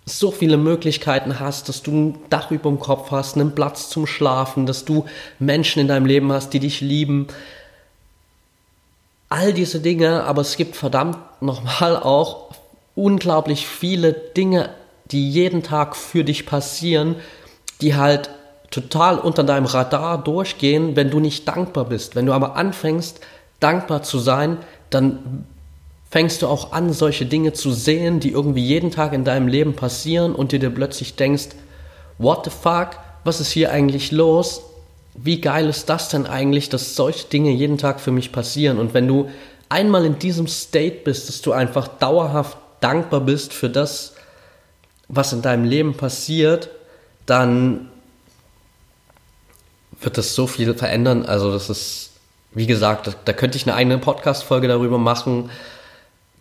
[0.07, 4.07] so viele Möglichkeiten hast, dass du ein Dach über dem Kopf hast, einen Platz zum
[4.07, 5.05] Schlafen, dass du
[5.39, 7.27] Menschen in deinem Leben hast, die dich lieben.
[9.29, 12.51] All diese Dinge, aber es gibt verdammt nochmal auch
[12.95, 14.71] unglaublich viele Dinge,
[15.11, 17.17] die jeden Tag für dich passieren,
[17.81, 18.31] die halt
[18.71, 22.17] total unter deinem Radar durchgehen, wenn du nicht dankbar bist.
[22.17, 23.21] Wenn du aber anfängst,
[23.61, 24.59] dankbar zu sein,
[24.91, 25.47] dann
[26.11, 29.75] fängst du auch an, solche Dinge zu sehen, die irgendwie jeden Tag in deinem Leben
[29.75, 31.49] passieren und dir, plötzlich denkst,
[32.19, 32.91] what the fuck,
[33.25, 34.63] was ist hier eigentlich los?
[35.21, 38.79] Wie geil ist das denn eigentlich, dass solche Dinge jeden Tag für mich passieren?
[38.79, 39.29] Und wenn du
[39.69, 44.15] einmal in diesem State bist, dass du einfach dauerhaft dankbar bist für das,
[45.09, 46.71] was in deinem Leben passiert,
[47.27, 47.89] dann
[50.01, 51.27] wird das so viel verändern.
[51.27, 52.11] Also das ist,
[52.53, 55.51] wie gesagt, da, da könnte ich eine eigene Podcast-Folge darüber machen.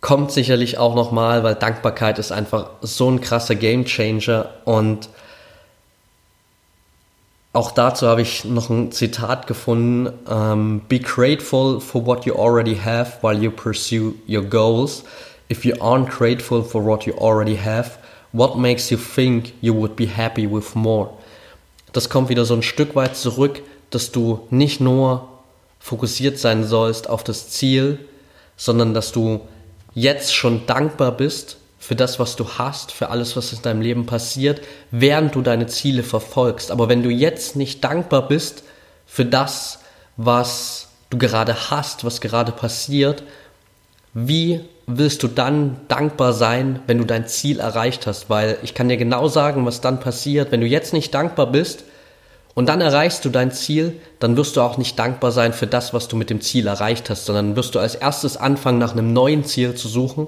[0.00, 5.08] Kommt sicherlich auch nochmal, weil Dankbarkeit ist einfach so ein krasser Gamechanger und
[7.58, 10.06] auch dazu habe ich noch ein Zitat gefunden.
[10.06, 15.02] Um, ähm, Be grateful for what you already have while you pursue your goals.
[15.50, 17.98] If you aren't grateful for what you already have,
[18.32, 21.10] what makes you think you would be happy with more?
[21.92, 25.28] das kommt wieder so ein Stück weit zurück, dass du nicht nur
[25.80, 27.98] fokussiert sein sollst auf das Ziel,
[28.56, 29.40] sondern dass du
[29.94, 34.06] jetzt schon dankbar bist für das, was du hast, für alles, was in deinem Leben
[34.06, 34.60] passiert,
[34.90, 36.70] während du deine Ziele verfolgst.
[36.70, 38.64] Aber wenn du jetzt nicht dankbar bist
[39.06, 39.78] für das,
[40.16, 43.22] was du gerade hast, was gerade passiert,
[44.12, 48.28] wie willst du dann dankbar sein, wenn du dein Ziel erreicht hast?
[48.28, 50.50] Weil ich kann dir genau sagen, was dann passiert.
[50.50, 51.84] Wenn du jetzt nicht dankbar bist
[52.54, 55.94] und dann erreichst du dein Ziel, dann wirst du auch nicht dankbar sein für das,
[55.94, 59.12] was du mit dem Ziel erreicht hast, sondern wirst du als erstes anfangen, nach einem
[59.12, 60.26] neuen Ziel zu suchen,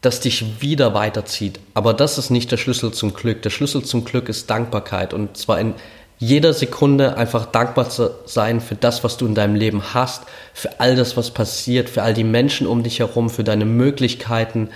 [0.00, 1.60] das dich wieder weiterzieht.
[1.74, 3.42] Aber das ist nicht der Schlüssel zum Glück.
[3.42, 5.74] Der Schlüssel zum Glück ist Dankbarkeit und zwar in
[6.18, 10.78] jeder Sekunde einfach dankbar zu sein für das, was du in deinem Leben hast, für
[10.78, 14.68] all das, was passiert, für all die Menschen um dich herum, für deine Möglichkeiten,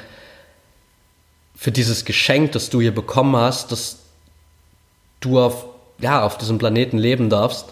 [1.54, 3.98] für dieses Geschenk, das du hier bekommen hast, dass
[5.20, 5.66] du auf,
[5.98, 7.66] ja, auf diesem Planeten leben darfst.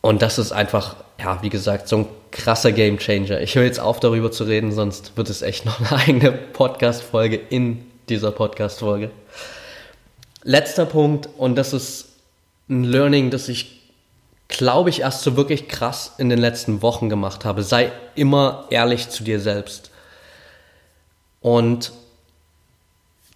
[0.00, 3.40] Und das ist einfach, ja, wie gesagt, so ein krasser Game Changer.
[3.40, 7.36] Ich höre jetzt auf, darüber zu reden, sonst wird es echt noch eine eigene Podcast-Folge
[7.36, 9.10] in dieser Podcast-Folge.
[10.42, 12.08] Letzter Punkt, und das ist
[12.68, 13.80] ein Learning, das ich,
[14.48, 17.62] glaube ich, erst so wirklich krass in den letzten Wochen gemacht habe.
[17.62, 19.90] Sei immer ehrlich zu dir selbst.
[21.40, 21.92] Und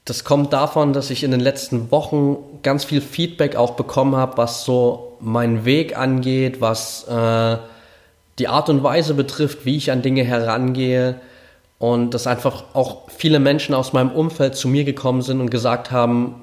[0.04, 4.38] das kommt davon, dass ich in den letzten Wochen ganz viel Feedback auch bekommen habe,
[4.38, 7.58] was so meinen Weg angeht, was äh,
[8.38, 11.20] die Art und Weise betrifft, wie ich an Dinge herangehe.
[11.78, 15.92] Und dass einfach auch viele Menschen aus meinem Umfeld zu mir gekommen sind und gesagt
[15.92, 16.34] haben,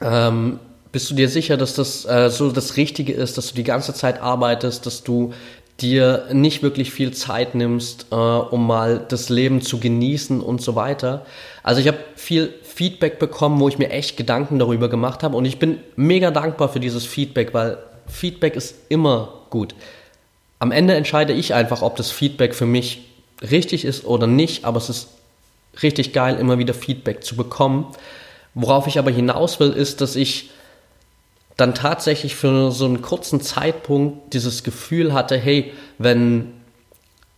[0.00, 0.60] ähm,
[0.92, 3.94] bist du dir sicher, dass das äh, so das Richtige ist, dass du die ganze
[3.94, 5.32] Zeit arbeitest, dass du
[5.80, 10.74] dir nicht wirklich viel Zeit nimmst, äh, um mal das Leben zu genießen und so
[10.76, 11.24] weiter.
[11.62, 15.44] Also ich habe viel Feedback bekommen, wo ich mir echt Gedanken darüber gemacht habe und
[15.44, 19.74] ich bin mega dankbar für dieses Feedback, weil Feedback ist immer gut.
[20.62, 23.00] Am Ende entscheide ich einfach, ob das Feedback für mich
[23.50, 25.08] richtig ist oder nicht, aber es ist
[25.82, 27.88] richtig geil, immer wieder Feedback zu bekommen.
[28.54, 30.50] Worauf ich aber hinaus will, ist, dass ich
[31.56, 36.52] dann tatsächlich für so einen kurzen Zeitpunkt dieses Gefühl hatte, hey, wenn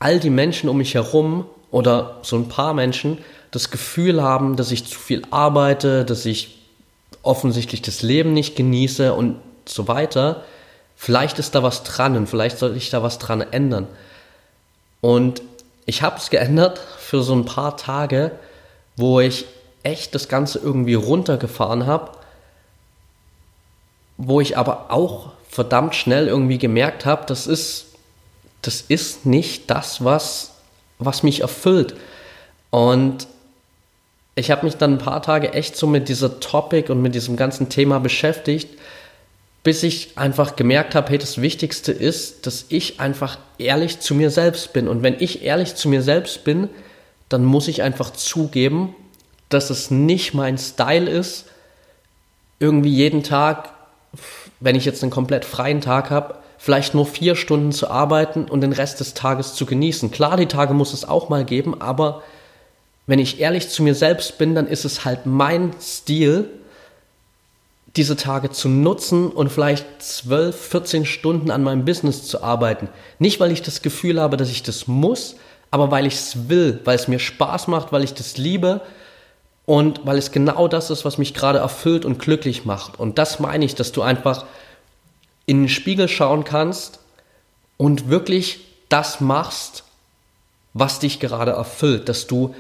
[0.01, 3.17] all die Menschen um mich herum oder so ein paar Menschen
[3.53, 6.59] das Gefühl haben, dass ich zu viel arbeite, dass ich
[7.23, 10.45] offensichtlich das Leben nicht genieße und so weiter,
[10.97, 13.87] vielleicht ist da was dran und vielleicht sollte ich da was dran ändern.
[15.01, 15.43] Und
[15.87, 18.33] ich habe es geändert für so ein paar Tage,
[18.97, 19.45] wo ich
[19.83, 22.13] echt das Ganze irgendwie runtergefahren habe,
[24.17, 27.87] wo ich aber auch verdammt schnell irgendwie gemerkt habe, das ist,
[28.63, 30.53] das ist nicht das, was,
[30.99, 31.95] was mich erfüllt.
[32.71, 33.29] Und
[34.35, 37.37] ich habe mich dann ein paar Tage echt so mit dieser Topic und mit diesem
[37.37, 38.74] ganzen Thema beschäftigt,
[39.65, 44.31] bis ich einfach gemerkt habe, hey, das Wichtigste ist, dass ich einfach ehrlich zu mir
[44.31, 44.87] selbst bin.
[44.87, 46.69] Und wenn ich ehrlich zu mir selbst bin,
[47.31, 48.95] dann muss ich einfach zugeben,
[49.49, 51.47] dass es nicht mein Style ist,
[52.61, 53.71] irgendwie jeden Tag,
[54.61, 58.61] wenn ich jetzt einen komplett freien Tag habe, vielleicht nur vier Stunden zu arbeiten und
[58.61, 60.11] den Rest des Tages zu genießen.
[60.11, 62.23] Klar, die Tage muss es auch mal geben, aber
[63.07, 66.51] wenn ich ehrlich zu mir selbst bin, dann ist es halt mein Stil,
[67.97, 72.89] diese Tage zu nutzen und vielleicht 12, 14 Stunden an meinem Business zu arbeiten.
[73.19, 75.37] Nicht, weil ich das Gefühl habe, dass ich das muss,
[75.71, 78.81] aber weil ich es will, weil es mir Spaß macht, weil ich das liebe
[79.67, 82.99] und weil es genau das ist, was mich gerade erfüllt und glücklich macht.
[82.99, 84.45] Und das meine ich, dass du einfach
[85.47, 86.99] in den Spiegel schauen kannst
[87.77, 89.85] und wirklich das machst,
[90.73, 92.55] was dich gerade erfüllt, dass du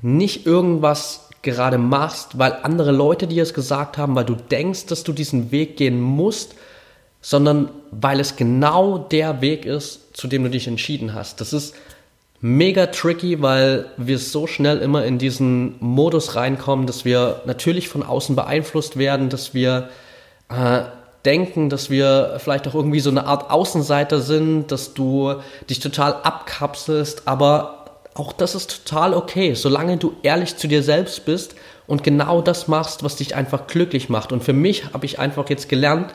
[0.00, 5.04] nicht irgendwas gerade machst, weil andere Leute dir es gesagt haben, weil du denkst, dass
[5.04, 6.54] du diesen Weg gehen musst,
[7.22, 11.40] sondern weil es genau der Weg ist, zu dem du dich entschieden hast.
[11.40, 11.74] Das ist
[12.40, 18.02] mega tricky, weil wir so schnell immer in diesen Modus reinkommen, dass wir natürlich von
[18.02, 19.90] außen beeinflusst werden, dass wir
[20.48, 20.82] äh,
[21.24, 25.34] denken, dass wir vielleicht auch irgendwie so eine Art Außenseiter sind, dass du
[25.68, 27.79] dich total abkapselst, aber
[28.14, 31.54] auch das ist total okay, solange du ehrlich zu dir selbst bist
[31.86, 34.32] und genau das machst, was dich einfach glücklich macht.
[34.32, 36.12] Und für mich habe ich einfach jetzt gelernt,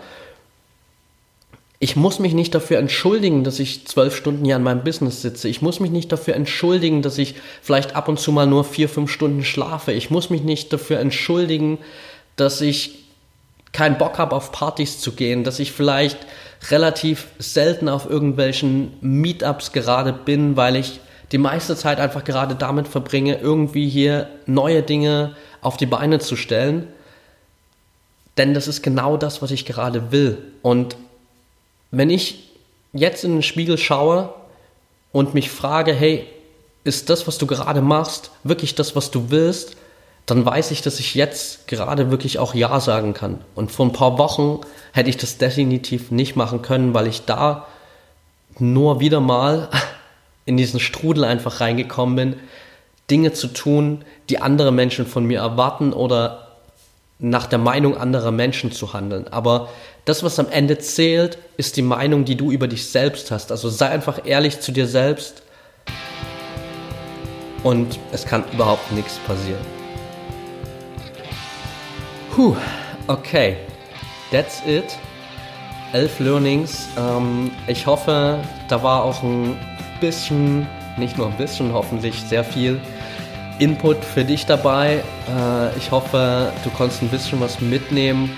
[1.80, 5.50] ich muss mich nicht dafür entschuldigen, dass ich zwölf Stunden hier an meinem Business sitze.
[5.50, 8.88] Ich muss mich nicht dafür entschuldigen, dass ich vielleicht ab und zu mal nur vier,
[8.88, 9.92] fünf Stunden schlafe.
[9.92, 11.80] Ich muss mich nicht dafür entschuldigen,
[12.38, 13.06] dass ich
[13.74, 16.18] keinen Bock habe, auf Partys zu gehen, dass ich vielleicht
[16.72, 22.88] relativ selten auf irgendwelchen Meetups gerade bin, weil ich die meiste Zeit einfach gerade damit
[22.88, 26.88] verbringe, irgendwie hier neue Dinge auf die Beine zu stellen.
[28.38, 30.38] Denn das ist genau das, was ich gerade will.
[30.62, 30.98] Und
[31.92, 32.52] wenn ich
[32.94, 34.34] jetzt in den Spiegel schaue
[35.12, 36.28] und mich frage, hey,
[36.84, 39.76] ist das, was du gerade machst, wirklich das, was du willst,
[40.26, 43.42] dann weiß ich, dass ich jetzt gerade wirklich auch Ja sagen kann.
[43.54, 44.62] Und vor ein paar Wochen
[44.92, 47.68] hätte ich das definitiv nicht machen können, weil ich da
[48.58, 49.70] nur wieder mal
[50.46, 52.36] in diesen Strudel einfach reingekommen bin,
[53.10, 56.48] Dinge zu tun, die andere Menschen von mir erwarten oder
[57.20, 59.28] nach der Meinung anderer Menschen zu handeln.
[59.30, 59.70] Aber
[60.06, 63.52] das, was am Ende zählt, ist die Meinung, die du über dich selbst hast.
[63.52, 65.44] Also sei einfach ehrlich zu dir selbst
[67.64, 69.66] und es kann überhaupt nichts passieren.
[72.36, 72.56] Puh,
[73.08, 73.56] okay,
[74.32, 74.98] that's it.
[75.94, 76.88] Elf Learnings.
[76.98, 79.58] Ähm, ich hoffe, da war auch ein
[80.00, 82.80] bisschen, nicht nur ein bisschen, hoffentlich sehr viel
[83.60, 85.04] Input für dich dabei.
[85.30, 88.30] Äh, ich hoffe, du konntest ein bisschen was mitnehmen.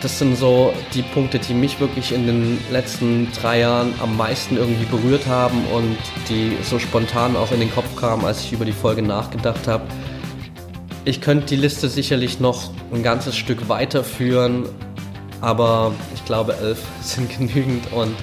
[0.00, 4.56] Das sind so die Punkte, die mich wirklich in den letzten drei Jahren am meisten
[4.56, 5.96] irgendwie berührt haben und
[6.28, 9.84] die so spontan auch in den Kopf kamen, als ich über die Folge nachgedacht habe.
[11.04, 14.68] Ich könnte die Liste sicherlich noch ein ganzes Stück weiterführen,
[15.40, 18.14] aber ich glaube, elf sind genügend und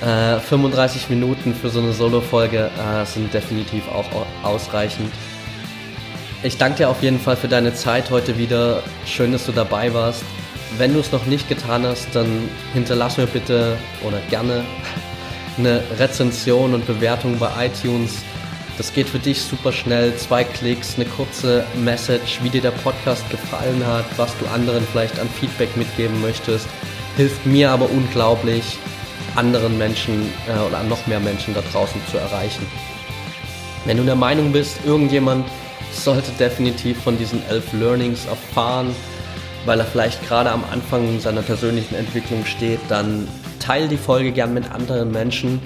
[0.00, 4.06] äh, 35 Minuten für so eine Solo-Folge äh, sind definitiv auch
[4.42, 5.12] ausreichend.
[6.42, 8.82] Ich danke dir auf jeden Fall für deine Zeit heute wieder.
[9.06, 10.22] Schön, dass du dabei warst.
[10.76, 13.76] Wenn du es noch nicht getan hast, dann hinterlass mir bitte
[14.06, 14.64] oder gerne
[15.58, 18.22] eine Rezension und Bewertung bei iTunes.
[18.76, 20.14] Das geht für dich super schnell.
[20.14, 25.18] Zwei Klicks, eine kurze Message, wie dir der Podcast gefallen hat, was du anderen vielleicht
[25.18, 26.68] an Feedback mitgeben möchtest.
[27.16, 28.78] Hilft mir aber unglaublich
[29.38, 32.66] anderen Menschen äh, oder noch mehr Menschen da draußen zu erreichen.
[33.84, 35.46] Wenn du der Meinung bist, irgendjemand
[35.92, 38.94] sollte definitiv von diesen elf Learnings erfahren,
[39.64, 43.28] weil er vielleicht gerade am Anfang seiner persönlichen Entwicklung steht, dann
[43.60, 45.60] teile die Folge gern mit anderen Menschen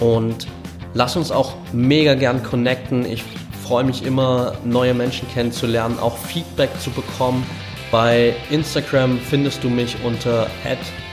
[0.00, 0.46] und
[0.94, 3.04] lass uns auch mega gern connecten.
[3.04, 3.22] Ich
[3.62, 7.46] freue mich immer, neue Menschen kennenzulernen, auch Feedback zu bekommen.
[7.90, 10.46] Bei Instagram findest du mich unter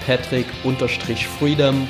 [0.08, 1.88] patrick-freedom.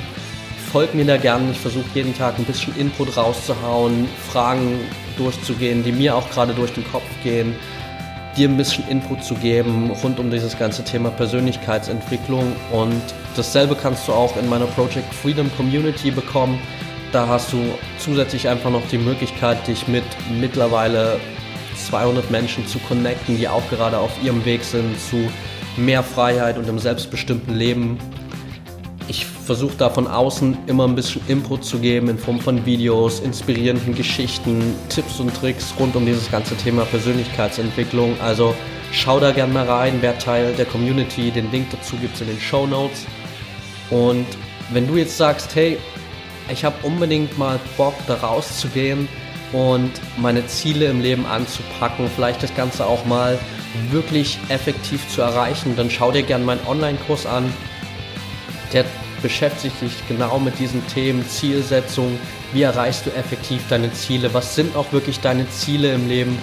[0.70, 1.50] Folg mir da gern.
[1.50, 4.80] Ich versuche jeden Tag ein bisschen Input rauszuhauen, Fragen
[5.16, 7.54] durchzugehen, die mir auch gerade durch den Kopf gehen,
[8.36, 12.54] dir ein bisschen Input zu geben rund um dieses ganze Thema Persönlichkeitsentwicklung.
[12.70, 13.00] Und
[13.34, 16.60] dasselbe kannst du auch in meiner Project Freedom Community bekommen.
[17.12, 17.64] Da hast du
[17.98, 20.04] zusätzlich einfach noch die Möglichkeit, dich mit
[20.38, 21.18] mittlerweile
[21.88, 25.30] 200 Menschen zu connecten, die auch gerade auf ihrem Weg sind zu
[25.78, 27.98] mehr Freiheit und einem selbstbestimmten Leben.
[29.08, 33.20] Ich versuche da von außen immer ein bisschen Input zu geben in Form von Videos,
[33.20, 38.20] inspirierenden Geschichten, Tipps und Tricks rund um dieses ganze Thema Persönlichkeitsentwicklung.
[38.20, 38.54] Also
[38.92, 41.30] schau da gerne mal rein, wer Teil der Community.
[41.30, 43.06] Den Link dazu gibt es in den Show Notes.
[43.90, 44.26] Und
[44.70, 45.78] wenn du jetzt sagst, hey,
[46.52, 49.08] ich habe unbedingt mal Bock, da rauszugehen
[49.52, 53.38] und meine Ziele im Leben anzupacken, vielleicht das Ganze auch mal
[53.90, 57.52] wirklich effektiv zu erreichen, dann schau dir gerne meinen Online-Kurs an.
[58.72, 58.84] Der
[59.22, 62.18] beschäftigt sich genau mit diesen Themen, Zielsetzung,
[62.52, 66.38] wie erreichst du effektiv deine Ziele, was sind auch wirklich deine Ziele im Leben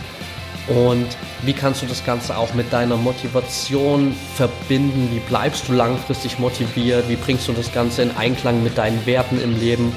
[0.67, 1.05] und
[1.43, 5.09] wie kannst du das Ganze auch mit deiner Motivation verbinden?
[5.11, 7.07] Wie bleibst du langfristig motiviert?
[7.07, 9.93] Wie bringst du das Ganze in Einklang mit deinen Werten im Leben?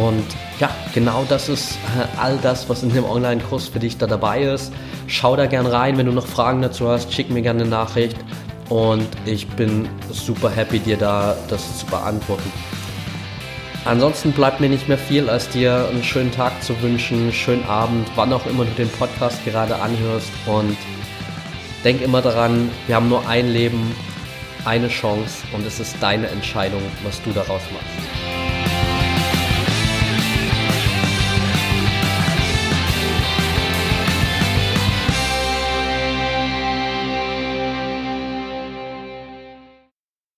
[0.00, 0.24] Und
[0.60, 4.42] ja, genau das ist äh, all das, was in dem Online-Kurs für dich da dabei
[4.42, 4.72] ist.
[5.06, 8.16] Schau da gern rein, wenn du noch Fragen dazu hast, schick mir gerne eine Nachricht
[8.68, 12.50] und ich bin super happy, dir da das zu beantworten.
[13.84, 18.08] Ansonsten bleibt mir nicht mehr viel, als dir einen schönen Tag zu wünschen, schönen Abend,
[18.14, 20.30] wann auch immer du den Podcast gerade anhörst.
[20.46, 20.78] Und
[21.84, 23.94] denk immer daran, wir haben nur ein Leben,
[24.64, 28.23] eine Chance und es ist deine Entscheidung, was du daraus machst.